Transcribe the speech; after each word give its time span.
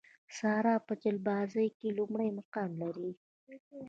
ساره 0.37 0.75
په 0.87 0.93
چلبازۍ 1.01 1.67
کې 1.79 1.89
لومړی 1.97 2.29
مقام 2.39 2.71
لري. 2.81 3.11